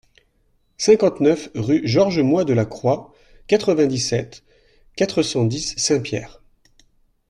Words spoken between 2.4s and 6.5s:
de la Croix, quatre-vingt-dix-sept, quatre cent dix, Saint-Pierre